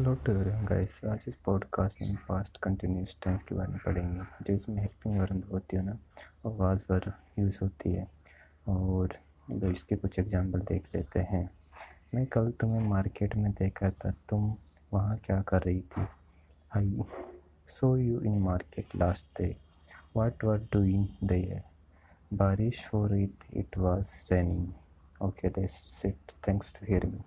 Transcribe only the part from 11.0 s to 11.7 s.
हैं।